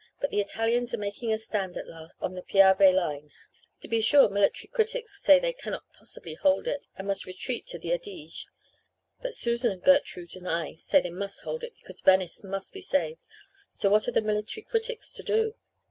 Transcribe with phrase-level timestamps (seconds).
[0.19, 3.29] But the Italians are making a stand at last on the Piave line.
[3.81, 7.77] To be sure military critics say they cannot possibly hold it and must retreat to
[7.77, 8.47] the Adige.
[9.21, 12.81] But Susan and Gertrude and I say they must hold it, because Venice must be
[12.81, 13.27] saved,
[13.73, 15.53] so what are the military critics to do?